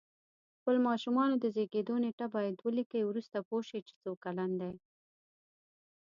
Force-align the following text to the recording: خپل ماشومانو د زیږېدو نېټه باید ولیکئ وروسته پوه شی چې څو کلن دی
خپل 0.57 0.75
ماشومانو 0.87 1.35
د 1.39 1.45
زیږېدو 1.55 1.95
نېټه 2.03 2.25
باید 2.35 2.63
ولیکئ 2.65 3.01
وروسته 3.05 3.37
پوه 3.47 3.61
شی 3.69 3.79
چې 3.87 3.93
څو 4.01 4.11
کلن 4.23 4.51
دی 4.61 4.71